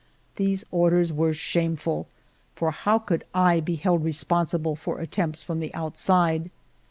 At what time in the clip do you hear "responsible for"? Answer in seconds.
4.03-4.97